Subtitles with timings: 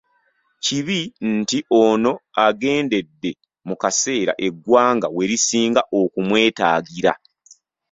[0.63, 0.99] Kibi
[1.37, 2.11] nti ono
[2.45, 3.31] agendedde
[3.67, 7.13] mu kaseera eggwanga we lisinga okumwetaagira.